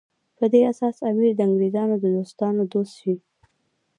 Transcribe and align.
په 0.37 0.45
دې 0.51 0.61
اساس 0.71 0.95
امیر 1.09 1.31
د 1.35 1.39
انګریزانو 1.47 1.95
د 1.99 2.05
دوستانو 2.15 2.61
دوست 2.71 2.93
شي. 3.01 3.15